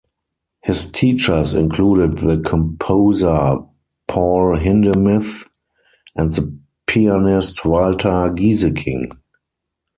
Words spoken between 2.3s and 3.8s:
composer